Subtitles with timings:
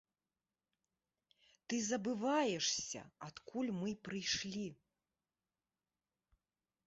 [1.73, 4.63] Ты забываешся, адкуль мы прыйшлі.